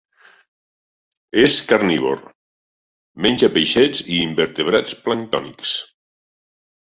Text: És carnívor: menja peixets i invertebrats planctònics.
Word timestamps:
És 1.41 1.57
carnívor: 1.71 2.23
menja 3.27 3.51
peixets 3.59 4.03
i 4.17 4.23
invertebrats 4.29 4.97
planctònics. 5.05 5.77